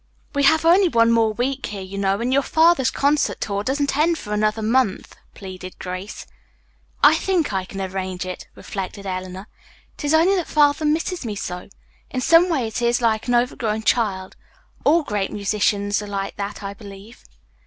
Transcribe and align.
We 0.33 0.41
have 0.41 0.65
only 0.65 0.87
one 0.87 1.11
more 1.11 1.31
week 1.31 1.63
here, 1.67 1.83
you 1.83 1.95
know, 1.95 2.19
and 2.19 2.33
your 2.33 2.41
father's 2.41 2.89
concert 2.89 3.39
tour 3.39 3.63
doesn't 3.63 3.95
end 3.95 4.17
for 4.17 4.33
another 4.33 4.63
month," 4.63 5.15
pleaded 5.35 5.77
Grace. 5.77 6.25
"I 7.03 7.13
think 7.13 7.53
I 7.53 7.65
can 7.65 7.79
arrange 7.79 8.25
it," 8.25 8.47
reflected 8.55 9.05
Eleanor. 9.05 9.47
"It 9.99 10.03
is 10.05 10.15
only 10.15 10.35
that 10.37 10.47
Father 10.47 10.85
misses 10.85 11.23
me 11.23 11.35
so. 11.35 11.69
In 12.09 12.19
some 12.19 12.49
ways 12.49 12.79
he 12.79 12.87
is 12.87 12.99
like 12.99 13.27
an 13.27 13.35
overgrown 13.35 13.83
child. 13.83 14.35
All 14.85 15.03
great 15.03 15.31
musicians 15.31 16.01
are 16.01 16.07
like 16.07 16.35
that, 16.37 16.63
I 16.63 16.73
believe." 16.73 17.23